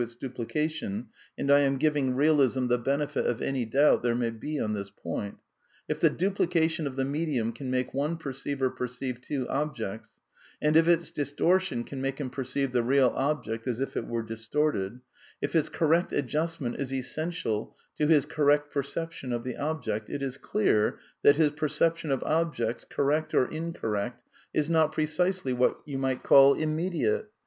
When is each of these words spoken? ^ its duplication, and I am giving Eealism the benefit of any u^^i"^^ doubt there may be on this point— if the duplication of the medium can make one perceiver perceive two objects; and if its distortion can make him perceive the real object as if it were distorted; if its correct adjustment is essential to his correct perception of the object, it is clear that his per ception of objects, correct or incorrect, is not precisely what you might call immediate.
^ 0.01 0.03
its 0.03 0.15
duplication, 0.15 1.05
and 1.37 1.51
I 1.51 1.59
am 1.59 1.77
giving 1.77 2.13
Eealism 2.15 2.69
the 2.69 2.79
benefit 2.79 3.27
of 3.27 3.39
any 3.39 3.67
u^^i"^^ 3.67 3.71
doubt 3.71 4.01
there 4.01 4.15
may 4.15 4.31
be 4.31 4.59
on 4.59 4.73
this 4.73 4.89
point— 4.89 5.37
if 5.87 5.99
the 5.99 6.09
duplication 6.09 6.87
of 6.87 6.95
the 6.95 7.05
medium 7.05 7.53
can 7.53 7.69
make 7.69 7.93
one 7.93 8.17
perceiver 8.17 8.71
perceive 8.71 9.21
two 9.21 9.47
objects; 9.47 10.19
and 10.59 10.75
if 10.75 10.87
its 10.87 11.11
distortion 11.11 11.83
can 11.83 12.01
make 12.01 12.19
him 12.19 12.31
perceive 12.31 12.71
the 12.71 12.81
real 12.81 13.09
object 13.15 13.67
as 13.67 13.79
if 13.79 13.95
it 13.95 14.07
were 14.07 14.23
distorted; 14.23 15.01
if 15.39 15.55
its 15.55 15.69
correct 15.69 16.11
adjustment 16.11 16.77
is 16.77 16.91
essential 16.91 17.77
to 17.99 18.07
his 18.07 18.25
correct 18.25 18.73
perception 18.73 19.31
of 19.31 19.43
the 19.43 19.55
object, 19.55 20.09
it 20.09 20.23
is 20.23 20.35
clear 20.35 20.97
that 21.21 21.35
his 21.37 21.51
per 21.51 21.67
ception 21.67 22.09
of 22.09 22.23
objects, 22.23 22.83
correct 22.89 23.35
or 23.35 23.45
incorrect, 23.51 24.25
is 24.51 24.67
not 24.67 24.91
precisely 24.93 25.53
what 25.53 25.79
you 25.85 25.99
might 25.99 26.23
call 26.23 26.55
immediate. 26.55 27.29